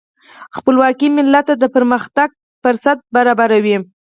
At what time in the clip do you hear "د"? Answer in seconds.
1.61-1.63